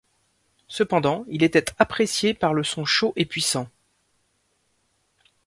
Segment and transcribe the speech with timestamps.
[0.67, 3.67] Cependant, il était apprécié pour le son chaud et puissant.